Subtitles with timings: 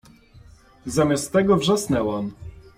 [0.85, 2.31] Zamiast tego wrzasnęłam